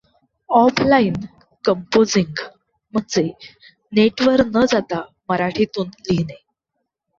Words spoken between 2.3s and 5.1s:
म्हणजे नेटवर न जाता